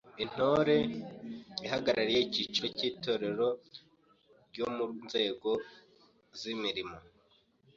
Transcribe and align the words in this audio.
Intore 0.23 0.77
ihagarariye 1.65 2.19
icyiciro 2.23 2.67
cy’Itorero 2.77 3.47
ryo 4.49 4.67
mu 4.75 4.85
nzego 5.05 5.49
z’imirimo; 6.39 6.97